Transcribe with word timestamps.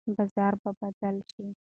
بازار 0.15 0.53
به 0.61 0.71
بدل 0.81 1.17
شي. 1.31 1.45